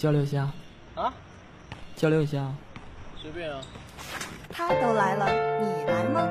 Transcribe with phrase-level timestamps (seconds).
[0.00, 0.48] 交流一下
[0.94, 1.12] 啊，
[1.94, 2.38] 交流一下，
[3.20, 3.60] 随便啊。
[4.50, 5.26] 他都来了，
[5.60, 6.26] 你来吗？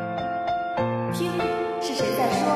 [1.14, 1.30] 听，
[1.79, 2.50] 是谁在说？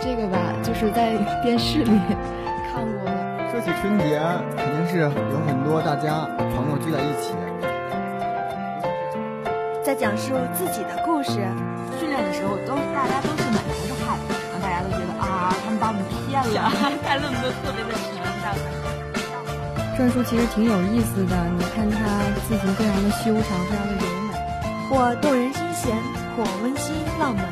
[0.00, 1.12] 这个吧，就是在
[1.44, 1.90] 电视里
[2.72, 3.04] 看过。
[3.52, 4.18] 说起春节，
[4.56, 6.24] 肯定是有很多大家
[6.56, 7.34] 朋友聚在一起，
[9.84, 11.32] 在讲述自己的故事。
[12.00, 16.72] 训练的时候都大家都是满头是汗，然后大家都觉得啊，他们把我们骗了，
[17.04, 19.09] 带论都特别的沉，大概。
[20.00, 21.98] 篆书其实挺有意思的，你看它
[22.48, 24.32] 字形非常的修长，非常的优美，
[24.88, 25.94] 或动人心弦，
[26.34, 27.44] 或温馨浪漫。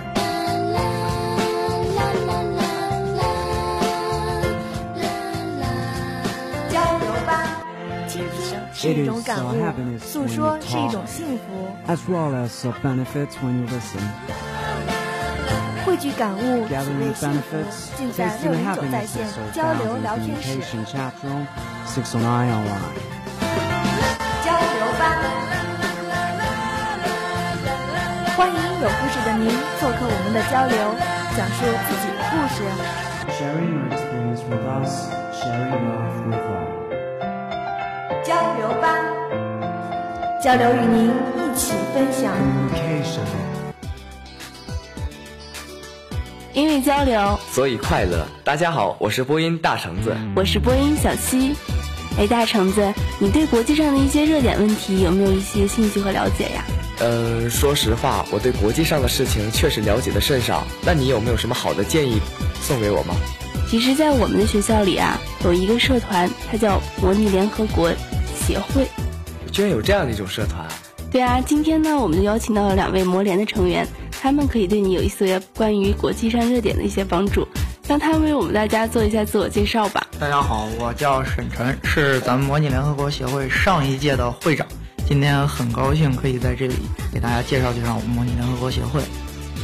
[6.70, 7.44] 交流吧，
[8.08, 11.68] 倾听是一种感悟，诉说是一种幸福。
[11.86, 14.00] as well as the benefits when you listen.
[15.84, 17.56] 汇聚感悟只味幸福
[17.96, 20.58] 尽在六零九在线交流聊天室。
[24.44, 25.02] 交流吧
[28.36, 30.77] 欢迎有故事的您做客我们的交流
[31.36, 32.56] 讲述自己的故事。
[33.39, 34.92] Sharing your experience with us
[35.33, 36.39] sharing with
[38.24, 38.98] 交流吧
[40.42, 43.47] 交流与您一起分享。
[46.59, 48.27] 因为交流，所以快乐。
[48.42, 50.12] 大家好，我是播音大橙子。
[50.34, 51.55] 我是播音小溪。
[52.19, 56.64] 哎，大橙子，你对国际上的一些热点问题有没有一些兴趣和了解呀？
[56.98, 60.67] 嗯，说实话，我对国际上的事情确实了解的甚少。
[60.84, 62.19] 那你有没有什么好的建议
[62.61, 63.14] 送给我吗？
[63.70, 67.89] 其实，在我们的学校里啊，有一个社团，它叫模拟联合国
[68.34, 68.84] 协会。
[69.53, 70.73] 居然有这样的一种社团啊！
[71.09, 73.86] 对啊，今天呢，我们就邀请到了两位模联的成员，
[74.20, 77.47] 他们可以对你有一些关于国际上热点的一些帮助。
[77.86, 80.06] 让他为我们大家做一下自我介绍吧。
[80.20, 84.67] 大家好，我叫沈晨，是咱们模拟联合国协会上一届的会长。
[85.06, 86.74] 今天很高兴可以在这里
[87.11, 89.01] 给大家介绍介绍我们模拟联合国协会。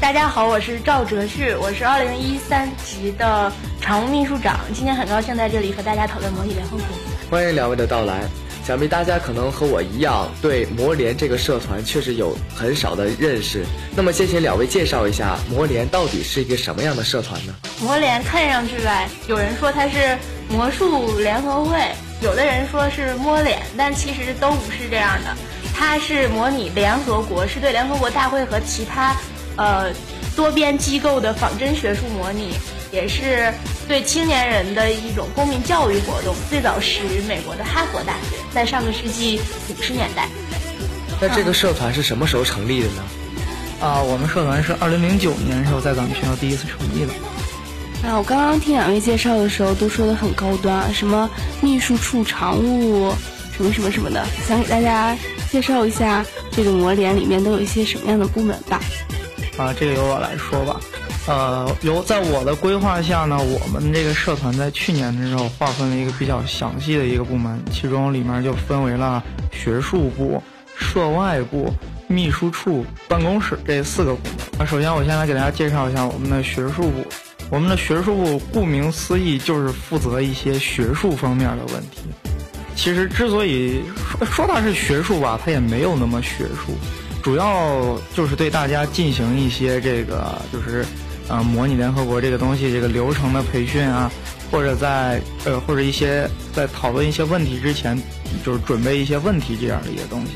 [0.00, 4.58] 大家好，我是赵哲旭，我是二零一三级的常务秘书长。
[4.72, 6.86] 今天很高兴在这里和大家讨论模拟联合国。
[7.30, 8.22] 欢迎两位的到来。
[8.66, 13.62] 想必大家可能和我一样，对魔联这个社团确实有很少的认识。
[13.94, 17.54] 那么，先请两位介绍一下魔联到底是一个什么样的社团呢？
[17.82, 20.16] 魔联看上去吧，有人说它是
[20.48, 21.76] 魔术联合会，
[22.22, 25.36] 有的人说是摸脸，但其实都不是这样的。
[25.74, 29.14] 它是模拟联合国，是对联合国大会和其他
[29.56, 29.92] 呃
[30.34, 32.54] 多边机构的仿真学术模拟，
[32.90, 33.52] 也是
[33.86, 36.34] 对青年人的一种公民教育活动。
[36.48, 40.28] 最早始于美国的哈佛大学，在上个世纪五十年代。
[41.20, 43.02] 那这个社团是什么时候成立的呢？
[43.80, 47.12] 啊，我们社团是二零零九年的时候在咱们学校第一次成立的。
[48.08, 51.28] 啊，我刚刚听两位介绍的时候都说的很高端啊，什么
[51.60, 53.12] 秘书处常务，
[53.56, 55.16] 什么什么什么的，想给大家
[55.50, 58.80] 介绍一下这个魔联里面都有一些什么样的部门吧。
[59.56, 60.80] 啊，这个由我来说吧。
[61.26, 70.42] 呃，由在我的规划下呢，我们这个社团在去年的时候划分了一个比较详细的一个部门，其中里面就分为了学术部、
[70.76, 71.72] 涉外部、
[72.08, 74.36] 秘书处、办公室这四个部门。
[74.58, 77.04] 那首先我先来给大家介绍一下我们的学术部。
[77.50, 82.00] 我们的学术部顾名思义就是负责一些学术方面的问题。
[82.74, 86.74] 其实之所以说说它是学术吧，它也没有那么学术，
[87.22, 90.84] 主要就是对大家进行一些这个就是
[91.28, 94.10] 呃模拟联合国这个东西这个流程的培训啊，
[94.50, 98.00] 或者在呃或者一些在讨论一些问题之前，
[98.44, 100.32] 就是准备一些问题这样的一些东西。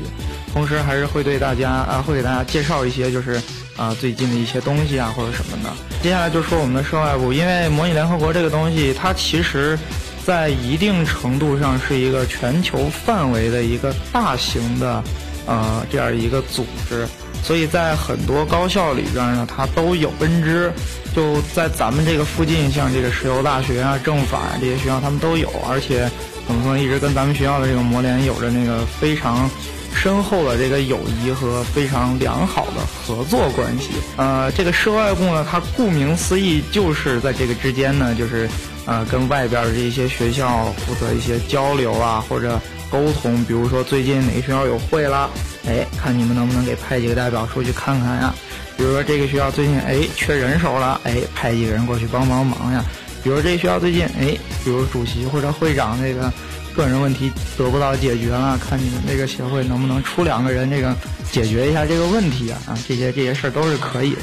[0.53, 3.41] 同时还是会对大家啊会给大家介绍一些就是
[3.77, 5.69] 啊最近的一些东西啊或者什么的。
[6.01, 9.77] 接下来就说我们的涉外部，因为模拟联合国这个东西，它其实。
[10.25, 15.03] 在一定程度上是一个全球范围的一个大型的，
[15.47, 17.07] 呃，这样一个组织，
[17.43, 20.71] 所以在很多高校里边呢，它都有分支。
[21.15, 26.09] 就在咱们这个附近，像这个石油大学啊、政法啊这些学校，他们都有，而且
[26.45, 29.49] 怎么说呢，一直跟咱们学校的这个模联有着那个非常
[29.93, 33.89] 深厚的这个友谊和非常良好的合作关系。
[34.17, 38.47] 呃，这个涉外部呢，它顾名思义就是在这个之间呢，就是。
[38.85, 42.59] 呃，跟外边的这些学校负责一些交流啊，或者
[42.91, 43.43] 沟通。
[43.45, 45.29] 比如说最近哪个学校有会啦，
[45.67, 48.33] 哎，看你们能不能给派几个代表出去看看呀？
[48.77, 52.83] 比如说这个学校最近哎缺人手了，哎，派几个人过去帮帮忙呀。
[53.23, 56.31] 比如这个学校最近哎，比如主席或者会长这个
[56.73, 60.95] 个人问题得不到解决了，看你们这个协会能不能出两个人这个
[61.31, 62.59] 解决一下这个问题啊？
[62.67, 64.21] 啊，这些这些事儿都是可以的。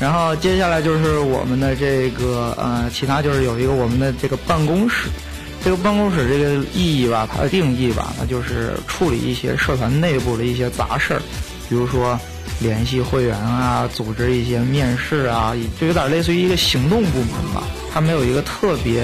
[0.00, 5.08] 然后接下来就是我们的这个呃，其他就是有一个我们的这个办公室，
[5.64, 11.22] 这个办公室这个意义吧，它的定义吧，那就是处理一些社团内部的一些杂事儿，
[11.68, 12.18] 比如说
[12.60, 17.62] 联系会员啊，组织一些面试啊，就有点类似于一个行动部门吧。
[17.92, 19.02] 它没有一个特别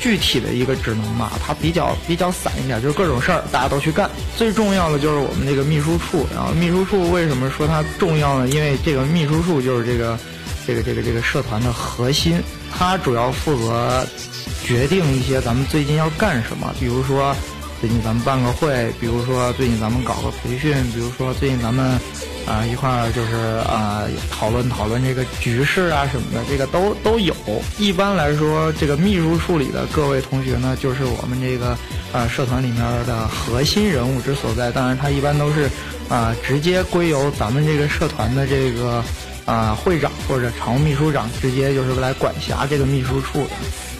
[0.00, 4.10] 具体的一个职能吧，它比较比较散一点，就是各种事儿大家都去干。
[4.36, 8.48] 最重要的就是我们这个秘书处，然后秘书处为什么说它重要呢？
[8.48, 10.18] 因为这个秘书处就是这个
[10.66, 12.42] 这个这个这个社团的核心，
[12.76, 14.06] 它主要负责
[14.64, 17.34] 决定一些咱们最近要干什么，比如说
[17.80, 21.98] 最近咱们办个会，比如说最近咱们搞个培训，比如说最近咱们
[22.44, 23.36] 啊、一块儿就是
[23.68, 27.34] 啊、讨论讨论这个局势啊什么的，这个都都有。
[27.78, 31.78] 一般来说，这个秘书处里的各位同学呢，就是我们这个
[32.12, 34.72] 呃社团里面的核心人物之所在。
[34.72, 35.70] 当然，他一般都是
[36.08, 39.02] 啊、直接归由咱们这个社团的这个
[39.44, 43.50] 啊、会长或者常务秘书长直接就是来管辖这个秘书处的。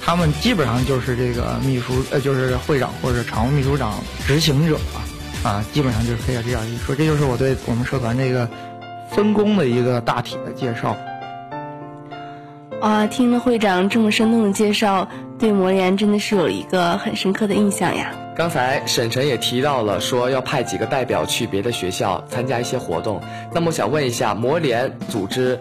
[0.05, 3.95] 他们基本上就是这个秘书呃，就是会长或者常务秘书长
[4.27, 5.01] 执行者吧。
[5.49, 8.49] 啊，基本上就是可以这样一说，这就是我对我们社团这个
[9.11, 10.97] 分工的一个大体的介绍。
[12.81, 15.09] 啊，听了会长这么生动的介绍，
[15.39, 18.13] 对魔联真的是有一个很深刻的印象呀。
[18.37, 23.21] 刚才沈晨也提到了，说要派几个代表去别的学校参加一些活动。
[23.53, 25.59] 那么我想问一下，魔联组织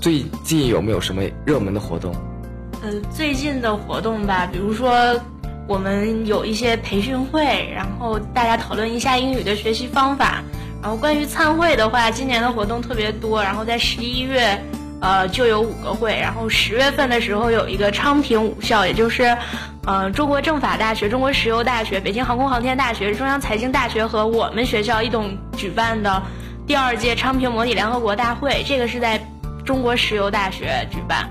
[0.00, 2.14] 最近有没有什么热门的活动？
[2.84, 5.18] 呃，最近的活动吧，比如说
[5.66, 7.42] 我们有一些培训会，
[7.74, 10.42] 然后大家讨论一下英语的学习方法。
[10.82, 14.62] 然后关于参会的话，今年的活动特别多，然后在十一月，
[15.00, 19.34] 呃，就有五个会，然后十月份的时候有一个昌平五校，也就是，
[19.86, 26.22] 呃，中国政法大学、中国石油大学、北京航空航天大学、中央财经大学和我们学校一同举办的
[26.66, 29.18] 第二届昌平模拟联合国大会，这个是在
[29.64, 31.26] 中国石油大学举办。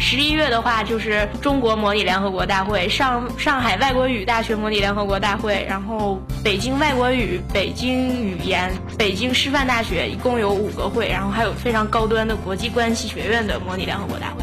[0.00, 14.42] 十一月的话，就是中国模拟联合国大会、上上海外国语大学模拟联合国大会，然后北京外国语、北京语言、北京师范大学，一共有五个会，然后还有非常高端的国际关系学院的模拟联合国大会。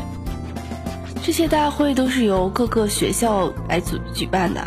[1.24, 4.62] 这些大会都是由各个学校来组举办的。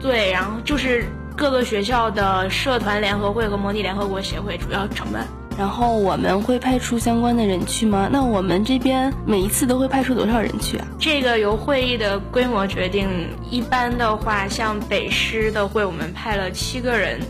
[0.00, 1.06] 对，然后就是
[1.36, 5.28] 各个学校的社团联合会和模拟联合国协会主要承办。
[5.58, 8.08] 然后我们会派出相关的人去吗？
[8.10, 10.86] 那我们这边每一次都会派出多少人去啊？
[10.98, 13.08] 这个由会议的规模决定。
[13.50, 17.20] 一般的话，像北师的会，我们派了七个人；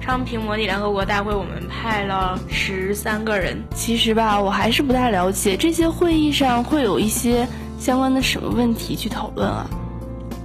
[0.00, 3.60] 昌平模拟联合国大会，我们派了十三个人。
[3.74, 7.46] 其实吧，我还是不太了解这些会议上会有一些
[7.78, 9.68] 相关的什么问题去讨论啊？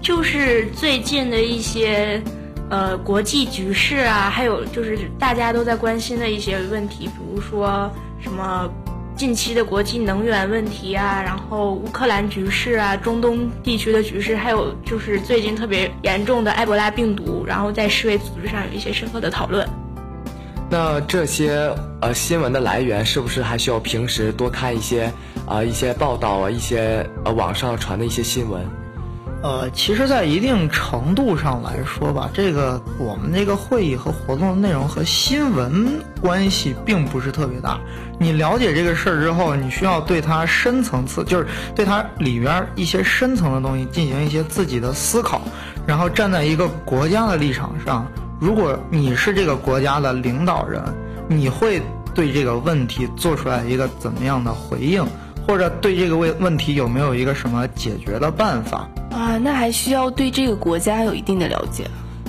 [0.01, 2.21] 就是最近的一些。
[2.69, 8.69] 呃，国际局势啊，还有就是大家都在关心的一些问题，比如说什么
[9.15, 19.67] 近期的国际能源问题啊，然后乌克兰局势啊，中东地区的局势，还有就是最近特别严重的埃博拉病毒，然后在世卫组织上有一些深刻的讨论。
[20.69, 25.05] 那这些呃新闻的来源是不是还需要平时多看一些
[25.45, 28.61] 啊、呃、一些报道啊，一些呃网上传的一些新闻？
[29.43, 35.87] 呃，其实，在一定程度上来说吧，这个我们这个会议和活动的内容和新闻
[36.19, 37.79] 关系并不是特别大。
[38.19, 41.45] 你了解这个事儿之后，你需要对它深层次，就是
[41.75, 45.41] 对它里边一些深层的东西进行一些自己的思考，
[45.85, 48.07] 然后站在一个国家的立场上，
[48.39, 50.81] 如果你是这个国家的领导人，
[51.27, 51.79] 你会
[52.15, 55.05] 对这个问题做出来一个怎么样的回应？
[55.47, 58.89] 或者对这个问问题有没有一个什么解决的办法？
[59.17, 61.85] 啊，那还需要对这个国家有一定的了解。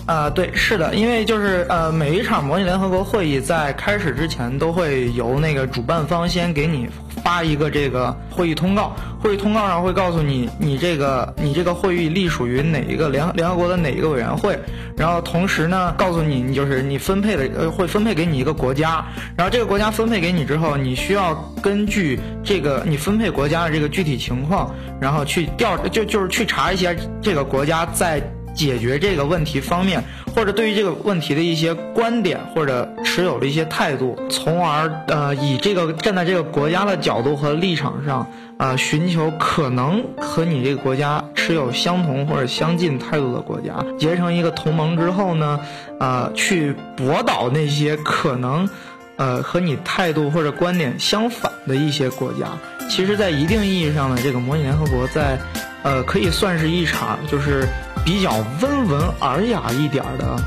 [0.07, 6.88] 啊、对，是的，因为就是呃，每一场模拟联合国会议在开始之前都会由那个主办方先给你
[7.23, 14.59] 发一个这个会议通告，会议通告上会告诉你你这个你这个会议隶属于哪一个联联合国的哪一个委员会，
[14.99, 19.05] 然后同时呢告诉你你就是你分配的呃会分配给你一个国家，
[19.37, 28.23] 然后这个国家分配给你之后，你需要根据这个你分配国家的这个具体情况，然后去调就就是去查一下这个国家在。
[28.59, 30.03] 解决这个问题方面，
[30.35, 45.61] 或者对于这个问题的一些观点或者持有的一些态度，从而呃以这个站在这个国家的角度和立场上，呃寻求可能和你这个国家持有相同或者相近态度的国家，结成一个同盟之后呢，
[46.00, 48.69] 呃去驳倒那些可能
[49.15, 52.49] 呃和你态度或者观点相反的一些国家。
[52.91, 55.38] 其实，在一定意义上呢，这个模拟联合国在
[55.85, 57.69] 呃可以算是一场就是。
[58.09, 60.43] 比较温文尔雅一点的，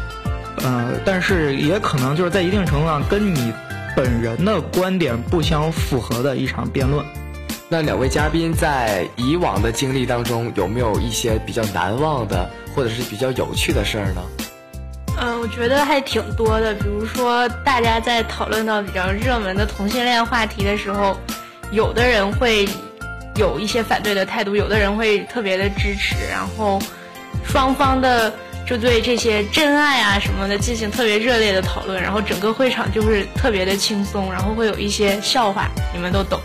[0.63, 3.53] 呃，但是也可能就是在一定程度上跟你
[3.95, 7.05] 本人的观点不相符合的一场辩论。
[7.69, 14.23] 那两位嘉宾在以往的经历当中，有没有一些比较难忘的，或者是比较有趣的事儿呢？
[15.19, 16.73] 嗯，我觉得还挺多的。
[16.73, 21.15] 比如说，大家在讨论到比较热门的同性恋话题的时候，
[21.71, 22.67] 有的人会
[23.35, 26.81] 有一些反对的态度，有的人会特别的支持，然后
[27.45, 28.33] 双方的
[28.65, 36.39] 就对这些真爱啊什么的进行特别热烈的讨论，然后整个会场就是特别的轻松，然后会有一些笑话，你们都懂。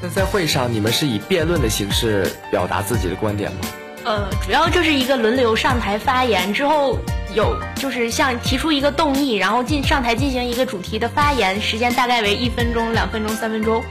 [0.00, 3.58] 那在会上，你们是以辩论的形式表达自己的观点吗？
[4.04, 6.98] 呃，主要就是一个轮流上台发言之后，
[7.34, 13.82] 有就是像提出一个动议，然后进上台进行一个主题的发言，时间大概为一分钟、两分钟、三分钟，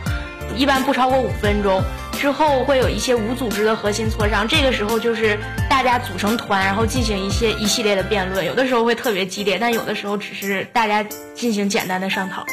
[0.55, 1.83] 一般不超过五分钟。
[2.13, 5.37] 之后会有一些无组织的核心磋商，这个时候就是
[5.69, 11.03] 大家组成团，然后进行一些一系列的辩论，有的时候会特别激烈，但有的时候只是大家
[11.33, 12.45] 进行简单的商讨。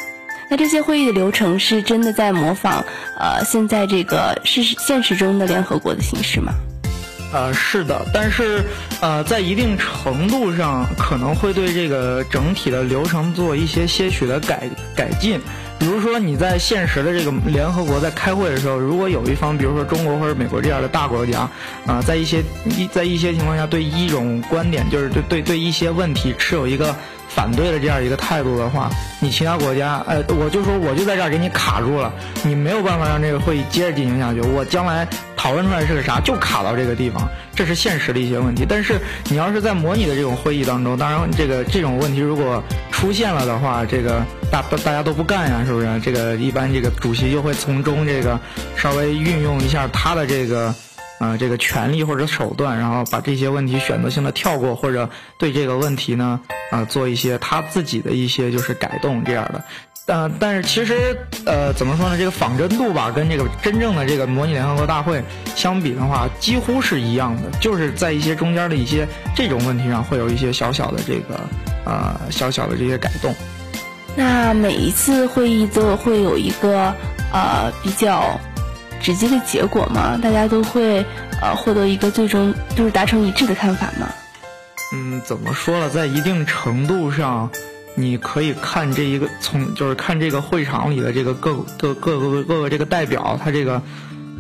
[0.51, 2.85] 那这些会议的流程是真的在模仿
[3.17, 6.53] 呃现在这个是现实中的联合国的形式吗？
[7.33, 8.65] 呃，是的，但是
[9.01, 15.41] 呃，在一定程度上可能会对这个整体的流程做一些些许的改改进。
[15.79, 21.49] 比如说你在现实的这个联合国在开会的时候，如果有一方，比如说中国或者美国这样的大国家，
[21.87, 26.95] 啊、在一些一在一些情况下对一种观点，就是对对对一些问题持有一个
[27.35, 34.41] 反对的这样一个态度的话，你其他国家，呃，我就说我就在这儿给你卡住了，你没有办法让这个会议接着进行下去。
[34.41, 35.07] 我将来
[35.37, 38.67] 讨论出来是个啥，就卡到这个地方，这是现实的一些问题。
[38.69, 46.01] 但是你要是在模拟的这种会议当中，当然这个这种问题如果出现了的话，这个大大家都不干呀，是不是？
[46.01, 48.39] 这个一般这个主席就会从中这个
[48.77, 50.75] 稍微运用一下他的这个。
[51.21, 55.09] 呃，这个权利或者手段，然后把这些问题选择性的跳过，或者
[55.39, 59.63] 对这个问题呢，啊、做一些他自己的一些就是改动这样的。
[60.07, 62.17] 但但是其实呃怎么说呢？
[62.17, 65.23] 这个仿真度吧，跟这个真正的这个模拟联合国大会
[65.55, 71.39] 相比的话，几乎是一样的，就是在一些中间的一些这种问题上，会有一些小小的这个
[71.85, 73.33] 呃小小的这些改动。
[74.17, 76.93] 那每一次会议都会有一个
[77.31, 78.41] 呃比较
[79.01, 80.19] 直接的结果吗？
[80.23, 81.05] 大家都会
[81.41, 84.09] 呃获得一个最终就是达成一致的看法吗？
[84.93, 85.89] 嗯，怎么说呢？
[85.89, 87.51] 在一定程度上，
[87.95, 93.83] 你可以看这一个从就是看这个会场里的这个各各各个各个这个代表，他这个。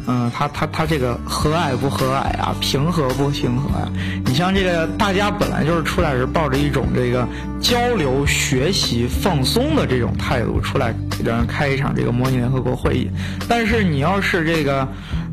[0.06, 3.88] 嗯，他他他这个和蔼不和蔼啊，平和不平和啊、
[4.24, 7.26] 你像这个大家本来就是出来是抱着一种这个
[7.60, 13.10] 交流、学习、放松的这种态度出来，让人开一场这个模拟联合国会议。
[13.48, 14.88] 但是你要是这个，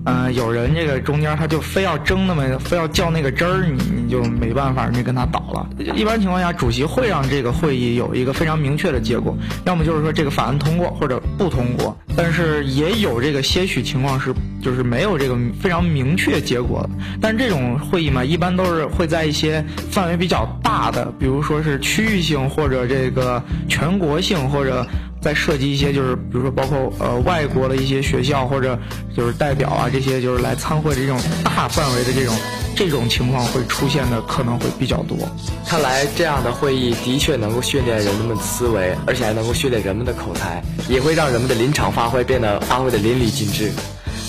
[0.08, 5.68] 呃，有人这个中间他就非要争那么非要较那个真儿，你你就没办法，你跟他倒了。
[5.98, 11.94] 一般情况下，主席会让这个会议有一个非常明确的结果，要么就是说这个法案通过或者不通过。
[12.16, 16.90] 但是也有这个些许情况是就是没有这个非常明确结果的。
[17.20, 19.62] 但这种会议嘛，一般都是会在一些
[19.92, 24.88] 范围比较大的，比如说是区域性或者这个全国性或者。
[25.28, 28.80] 再涉及一些，就是比如说包括呃外国的一些学校或者
[29.14, 32.34] 就是代表啊这些，就是来参会的这种大范围的这种
[32.74, 35.18] 这种情况会出现的可能会比较多。
[35.66, 43.70] 看来这样的会议的确能够训练人们的思维，而且还能够训练人们的口才，也会让人们的临场发挥变得发挥的淋漓尽致。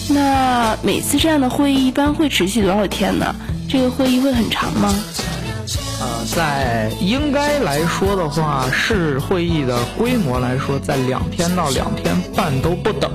[0.08, 3.32] 那每次这样的会议一般会持续多少天呢？
[3.68, 4.92] 这个会议会很长吗？
[6.00, 13.10] 呃，在应该来说的话，市会议的规模来说，在两天到两天半都不等。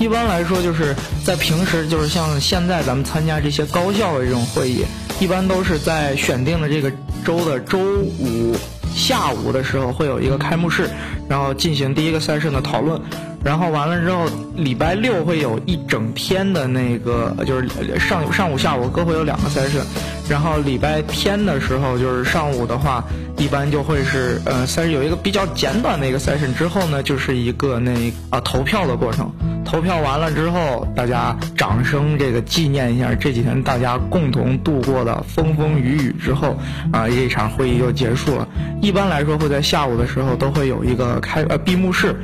[0.00, 0.94] 一般来说，就是
[1.24, 4.84] 在平时，就是像现在咱们参加这些高校的这种会议，
[5.20, 6.90] 一般都是在选定的这个
[7.24, 8.56] 周的周五
[8.94, 10.90] 下午的时候会有一个开幕式，
[11.28, 13.00] 然后进行第一个赛事的讨论。
[13.48, 14.26] 然后完了之后，
[14.56, 17.66] 礼拜六会有一整天的那个，就是
[17.98, 19.80] 上上午、下午各会有两个 session。
[20.28, 23.02] 然后礼拜天的时候，就是上午的话，
[23.38, 29.32] 一般就会是呃 session 有一个比较简短的一个 session，之后呢就是一个那啊、投票的过程。
[29.64, 36.54] 投票完了之后，大家掌声这个纪念一下这几天大家共同度过的风风雨雨之后，
[36.92, 38.46] 啊、这场会议就结束了。
[38.82, 42.14] 一般来说会在下午的时候都会有一个开呃闭幕式，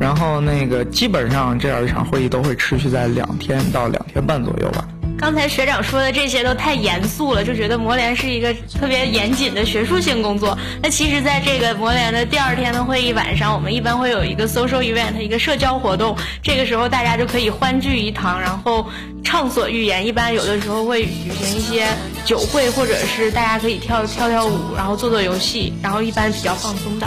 [0.00, 4.84] 然后那个基本上这样一场会议都会持续在两天到两天半左右吧。
[5.18, 10.58] 刚才学长说的这些都太严肃了，就觉得模联是一个特别严谨的学术性工作。
[10.82, 16.16] 那其实，在这个模联的第二天的会议晚上，我们一般会有一个 social event，一个社交活动。
[16.42, 18.84] 这个时候大家就可以欢聚一堂，然后
[19.22, 20.04] 畅所欲言。
[20.04, 21.86] 一般有的时候会举行一些
[22.24, 27.06] 酒会，或者是大家可以跳跳跳舞，然后做做游戏，然后一般比较放松的。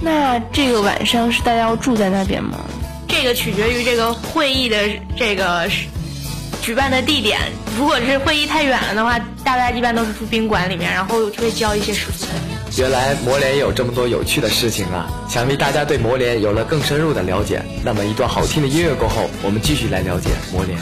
[0.00, 2.58] 那这个晚上是大家要住在那边吗？
[3.06, 4.76] 这个取决于这个会议的
[5.16, 5.68] 这个
[6.62, 7.38] 举办的地点。
[7.76, 12.32] 如果是会议太远了的话，大家一般都是住宾馆里面，然后就会交一些食宿费。
[12.78, 15.10] 原来魔联也有这么多有趣的事情啊！
[15.28, 17.60] 想必大家对魔联有了更深入的了解。
[17.84, 20.78] 那么一段好听的音乐过后，我们继续来了解魔联。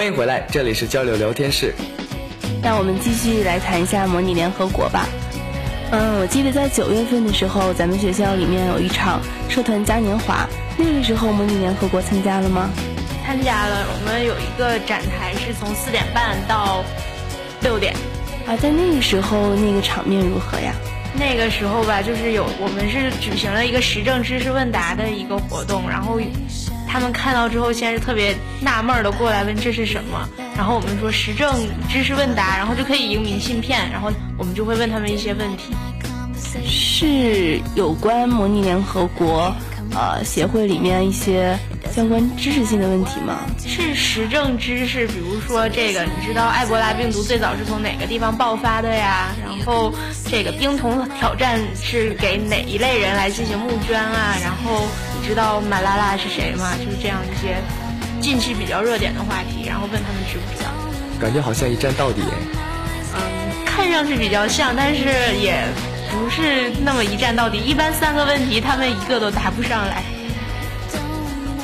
[0.00, 1.74] 欢迎回来，这里是交流聊天室。
[2.62, 5.06] 那我们继续来谈一下模拟联合国吧。
[5.90, 12.70] 嗯，我记得在九月份的时候，咱们学校里面有一场社团嘉年华，那个时候模拟联合国参加了吗？
[13.26, 16.82] 参加了，我们有一个展台是从四点半到
[17.60, 17.94] 六点。
[18.46, 20.72] 啊，在那个时候那个场面如何呀？
[21.12, 26.18] 那个时候吧，就是有我们是举行了一个时政知识问答的一个活动，然后
[26.90, 35.74] 他们看到之后，先是特别纳闷的过来问这是什么，然后我们说时政知识问答，然后就可以赢明信片，然后我们就会问他们一些问题。
[36.66, 39.54] 是有关模拟联合国
[39.94, 41.56] 呃协会里面一些
[41.92, 43.38] 相关知识性的问题吗？
[43.64, 49.28] 是时政知识，比如说这个，你知道埃博拉病毒最早是从哪个地方爆发的呀？
[49.40, 49.92] 然后
[50.28, 54.36] 这个冰桶挑战是给哪一类人来进行募捐啊？
[54.42, 56.72] 然后你知道马拉拉是谁吗？
[56.84, 57.54] 就是这样一些
[58.20, 60.70] 近期比较热点的话题，然后问他们知不知道。
[61.20, 62.20] 感觉好像一站到底。
[63.14, 65.04] 嗯，看上去比较像，但是
[65.40, 65.54] 也
[66.10, 67.58] 不是那么一站到底。
[67.58, 70.02] 一般三个问题，他们一个都答不上来。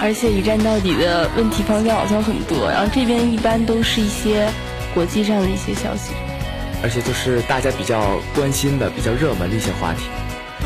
[0.00, 4.48] 而且一站到底的问题方向好像很多，然后这边一般都是一些
[4.94, 6.12] 国际上的一些消息，
[6.84, 10.04] 而且都是大家比较关心的、比较热门的一些话题。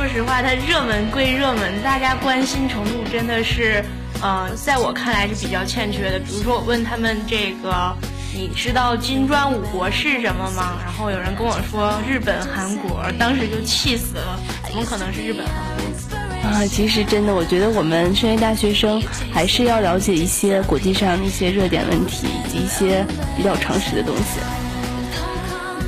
[0.00, 3.84] 说实话，它热门归热门，大家关心程度真的是，
[4.22, 6.18] 呃，在我看来是比较欠缺的。
[6.18, 7.94] 比如说，我问他们这个，
[8.34, 10.78] 你知道金砖五国是什么吗？
[10.82, 16.48] 然后有人跟我说日本、韩国，当时就气死了，怎么可能是日本、韩国？
[16.48, 23.04] 啊，其实真的，我觉得我们身为大学生，还是要了解一些国际上的一些热点问题，以及一些
[23.36, 24.40] 比较常识的东西。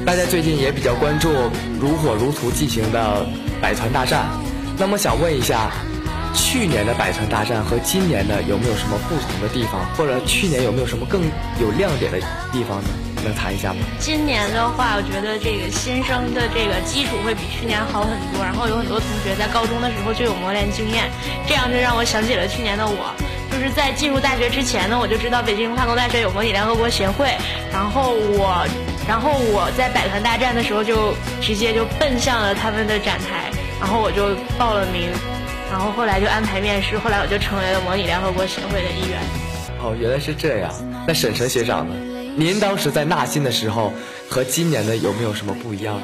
[0.05, 1.31] 大家最近也比较关注
[1.79, 3.25] 如火如荼进行的
[3.61, 4.27] 百团大战。
[4.77, 5.71] 那么想问一下，
[6.35, 11.23] 去年的百团大战和今年的有没有什么不同的地方，或者去年有没有什么更
[11.61, 12.19] 有亮点的
[12.51, 12.89] 地方呢？
[13.23, 13.79] 能谈一下吗？
[14.01, 21.09] 今年的话，我觉得这个新生的这个基础会比去年好很多，然后有很多同学在高中的时候就有磨练经验，
[21.47, 23.15] 这样就让我想起了去年的我。
[23.53, 27.31] 就是在进入大学之前呢，我就知道北京化工大学有模拟联合国协会，
[27.71, 28.67] 然后我，
[29.09, 35.11] 然后我在百团大战的时候就直接就奔向了他们的展台，然后我就报了名，
[35.71, 39.21] 然后后来就安排面试，后来我就成为了模拟联合国协会的一员。
[39.81, 40.73] 哦，原来是这样。
[41.07, 41.95] 那沈晨学长呢？
[42.37, 43.93] 您当时在纳新的时候
[44.31, 46.01] 和今年的有没有什么不一样？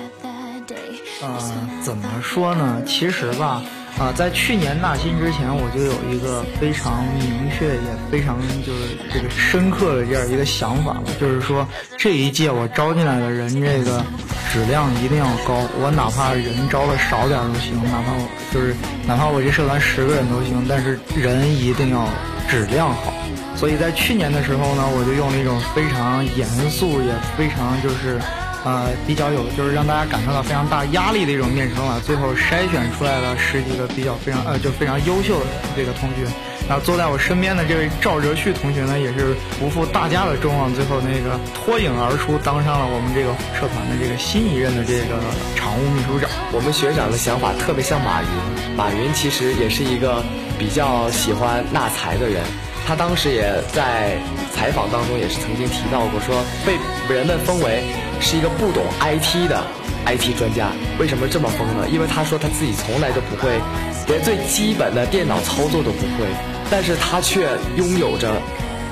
[1.23, 2.83] 呃，怎么说呢？
[2.87, 3.63] 其实吧，
[3.99, 14.05] 啊，在去年纳新之前，我就有一个非常明确也非常就是这个深刻的这样一个想法了，就是说这一届我招进来的人，这个
[14.53, 15.67] 质量一定要高。
[15.83, 18.73] 我哪怕人招的少点都行，哪怕我就是
[19.05, 22.07] 哪怕我这社团十个人都行，但是人一定要
[22.49, 23.13] 质量好。
[23.57, 28.21] 所以在去年的时候呢，我就用了一种非常严肃，也非常就是，
[28.64, 36.27] 呃，比较有就是让大家感受到非常大压力的一种面试方法，最后筛选出来了十几个比较非常呃就非常优秀的这个同学。
[36.68, 45.18] 然后坐在我身边的这位赵哲旭同学呢，也是不负大家的众望，最后那个脱颖而出，当上了我们这个社团的这个新一任的这个
[45.57, 46.29] 常务秘书长。
[46.53, 48.29] 我们学长的想法特别像马云，
[48.77, 50.23] 马云其实也是一个
[50.59, 52.44] 比较喜欢纳财的人。
[52.88, 54.16] 他当时也在
[54.51, 56.72] 采访当中也是曾经提到过，说被
[57.14, 57.85] 人们封为
[58.18, 59.62] 是一个不懂 IT 的
[60.07, 60.70] IT 专家。
[60.98, 61.87] 为什么这么封呢？
[61.92, 63.61] 因为他说他自己从来都不会，
[64.07, 66.24] 连最基本的电脑操作都不会，
[66.70, 67.46] 但是他却
[67.77, 68.40] 拥有着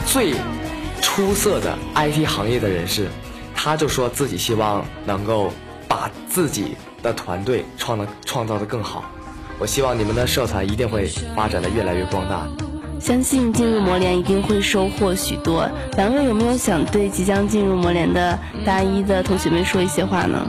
[0.05, 0.35] 最
[1.01, 3.09] 出色的 IT 行业的人士。
[3.55, 5.51] 他就说自己希望能够
[5.89, 9.11] 把自己的团队创的创造的更好。
[9.59, 12.47] 我希望你们的社团一定会发展的越来越光大。
[13.07, 15.71] 相信进入魔联一定会收获许多。
[15.97, 20.45] 两位有没有想对即将进入魔联的大一的同学们说一些话呢？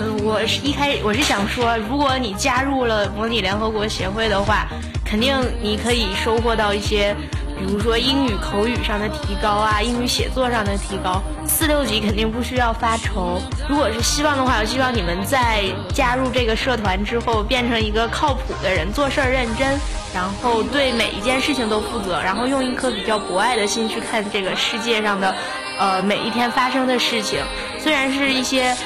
[0.00, 4.66] 嗯，我是一开始我是想说，如果你加入了模拟联合国协会的话，
[5.04, 7.14] 肯定你可以收获到一些。
[7.58, 13.42] 比如说英语口语上的提高啊，英语写作上的提高，四六级肯定不需要发愁。
[13.68, 19.76] 如果是希望的话，我希望你们在加入这个社团之后，变成一个靠谱的人，做事儿认真，
[20.14, 25.34] 然后对每一件事情都负责，然后用一颗比较博爱的心去看这个世界上的，
[25.78, 27.40] 呃，每一天发生的事情。
[27.78, 28.76] 虽然是一些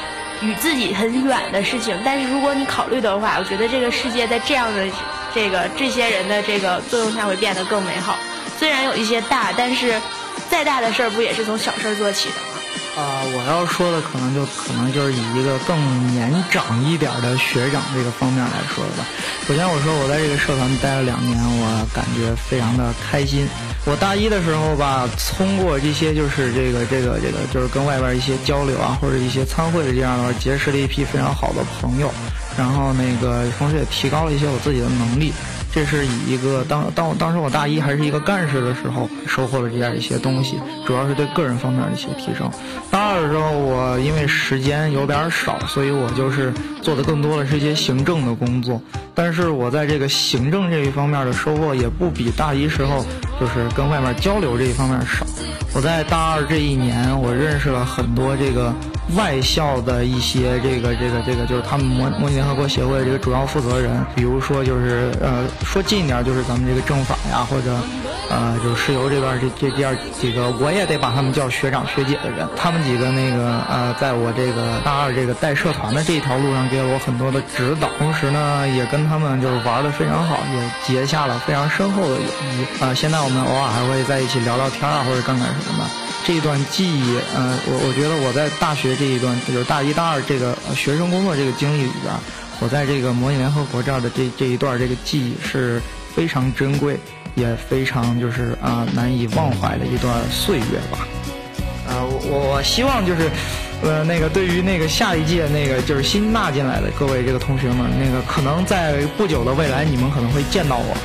[0.40, 4.86] 与自己很远的事情，但是如果你考虑的话，我觉得这个世界在这样的
[5.32, 8.16] 这个这些人的这个作用下会变得更美好。
[8.58, 10.00] 虽然有一些大，但是
[10.50, 12.61] 再大的事儿不也是从小事儿做起的吗？
[13.34, 19.06] 我要说的可能就可能就是以一个更年长一点的学长这个方面来说的吧。
[19.46, 23.48] 首先我说我在这个社团待了两年，我感觉非常的开心。
[23.84, 32.12] 我大一的时候吧，通过这些就是这个这个这个就是跟外边一些交流啊，或者一些参会的这样的话，结识了一批非常好的朋友，
[32.56, 35.32] 然后那个同时也提高了一些我自己的能力。
[35.74, 42.50] 这是以一个当当当时我大一还是一个干事的时候收获的这样一些东西，主要是对个人方面的一些提升。
[42.90, 48.80] 大二的时候，我因为时间有点少，所以我就是做的更多的是一些行政的工作。
[49.14, 53.04] 但是我在这个行政这一方面的收获也不比大一时候
[53.38, 55.24] 就是跟外面交流这一方面少。
[55.74, 58.72] 我在大二这一年，我认识了很多这个。
[59.16, 67.76] 外校的一些这个这个这个，就是他们模模拟联合国协会这个主要负责人，比如说就是呃说近一点就是咱们这个政法呀，或者
[68.30, 82.94] 呃就是石油这边这这这样几个，我也得把他们叫学长学姐的人，他们几个那个呃在我这个大二这个带社团的这一条路上给了我很多的指导，同时呢也跟他们就是玩的非常好，也结下了非常深厚的友谊啊。
[82.94, 85.90] 现在我们偶尔还会在一起聊聊天啊，或者干干什么的。
[86.24, 92.14] 这一段记忆，嗯，我我觉得我在大学这一段，就是大一、大二这个学生工作这个经历里边，
[92.60, 95.82] 我在这个模拟联合国这儿的这这一段这个记忆是
[96.14, 96.98] 非常珍贵，
[97.34, 101.06] 也非常就是啊难以忘怀的一段岁月吧。
[101.88, 103.28] 啊，我我希望就是，
[103.82, 110.96] 呃，那个对于那个下一届那个就是新纳进来的各位这个同学们，那个可能在不久的未来，你们可能会见到我。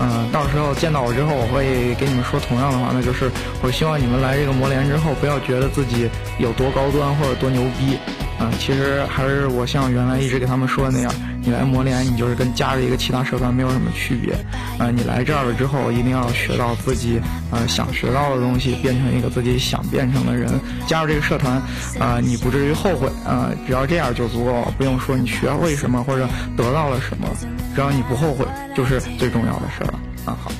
[0.00, 3.30] 嗯，到时候见到我之后，我会给你们说同样的话，那就是
[3.62, 7.96] 我希望你们来这个魔联之后，不要觉得自己有多高端或者多牛逼。
[8.40, 11.14] 嗯，其实还是我像原来一直给他们说的那样，
[11.44, 14.34] 你来磨练，你就是跟加入一个其他社团没有什么区别。
[14.78, 20.50] 呃，你来这儿了之后，一定要学到自己呃想学到的东西，变成一个自己想变成的人。
[20.86, 21.60] 加入这个社团，
[22.00, 23.08] 呃，你不至于后悔。
[23.24, 27.28] 啊，只要这样就足够了，不用说你学会什么或者得到了什么，
[27.74, 30.00] 只要你不后悔，就是最重要的事儿了。
[30.24, 30.50] 啊，好。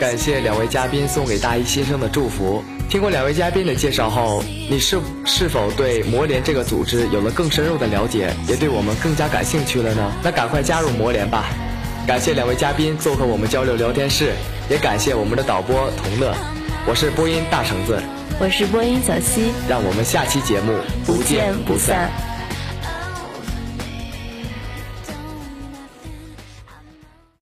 [0.00, 2.62] 感谢两位嘉宾送给大一新生的祝福。
[2.88, 10.12] 听过两位嘉宾的介绍后，你是是否对魔联这个组织有了更深入的了解，也对我们更加感兴趣了呢？
[10.22, 11.46] 那赶快加入魔联吧！
[12.06, 14.32] 感谢两位嘉宾做客我们交流聊天室，
[14.70, 16.34] 也感谢我们的导播同乐。
[16.86, 18.00] 我是播音大橙子，
[18.40, 20.72] 我是播音小溪，让我们下期节目
[21.04, 22.27] 不见不散。